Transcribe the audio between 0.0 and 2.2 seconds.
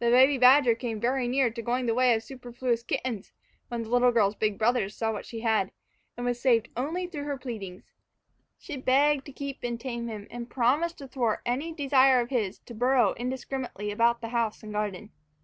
The baby badger came very near to going the way